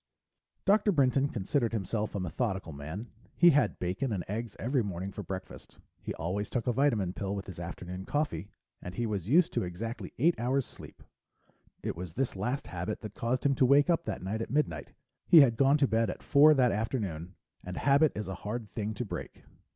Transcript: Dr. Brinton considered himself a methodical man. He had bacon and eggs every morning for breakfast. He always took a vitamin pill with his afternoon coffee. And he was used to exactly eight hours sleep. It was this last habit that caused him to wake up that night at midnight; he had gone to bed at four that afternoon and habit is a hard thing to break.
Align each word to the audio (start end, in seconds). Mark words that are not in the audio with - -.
Dr. 0.65 0.91
Brinton 0.91 1.29
considered 1.29 1.73
himself 1.73 2.15
a 2.15 2.19
methodical 2.19 2.71
man. 2.73 3.11
He 3.37 3.51
had 3.51 3.77
bacon 3.77 4.11
and 4.11 4.23
eggs 4.27 4.55
every 4.57 4.81
morning 4.81 5.11
for 5.11 5.21
breakfast. 5.21 5.77
He 6.01 6.15
always 6.15 6.49
took 6.49 6.65
a 6.65 6.73
vitamin 6.73 7.13
pill 7.13 7.35
with 7.35 7.45
his 7.45 7.59
afternoon 7.59 8.05
coffee. 8.05 8.49
And 8.81 8.95
he 8.95 9.05
was 9.05 9.29
used 9.29 9.53
to 9.53 9.63
exactly 9.63 10.11
eight 10.17 10.33
hours 10.39 10.65
sleep. 10.65 11.03
It 11.83 11.95
was 11.95 12.13
this 12.13 12.35
last 12.35 12.65
habit 12.65 13.01
that 13.01 13.13
caused 13.13 13.45
him 13.45 13.53
to 13.53 13.65
wake 13.67 13.91
up 13.91 14.05
that 14.05 14.23
night 14.23 14.41
at 14.41 14.49
midnight; 14.49 14.91
he 15.27 15.41
had 15.41 15.55
gone 15.55 15.77
to 15.77 15.87
bed 15.87 16.09
at 16.09 16.23
four 16.23 16.55
that 16.55 16.71
afternoon 16.71 17.35
and 17.63 17.77
habit 17.77 18.11
is 18.15 18.27
a 18.27 18.33
hard 18.41 18.71
thing 18.73 18.95
to 18.95 19.05
break. 19.05 19.43